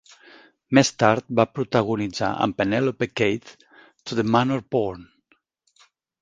Més 0.77 0.89
tard 1.01 1.27
va 1.39 1.45
protagonitzar, 1.57 2.29
amb 2.45 2.57
Penelope 2.61 3.09
Keith, 3.21 3.53
"To 3.75 4.19
the 4.21 4.27
Manor 4.37 4.65
Born". 4.77 5.07